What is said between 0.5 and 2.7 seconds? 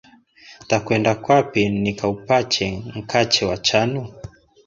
Takwenda kwapi nikaupache